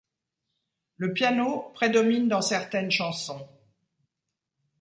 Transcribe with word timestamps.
Le 0.97 1.13
piano 1.13 1.69
prédomine 1.75 2.27
dans 2.27 2.41
certaines 2.41 2.89
chansons. 2.89 3.47